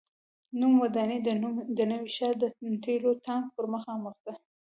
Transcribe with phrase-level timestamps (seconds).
[0.59, 1.19] نوې ودانۍ
[1.77, 2.43] د نوي ښار د
[2.83, 4.33] تیلو ټانک پر مخامخ ده.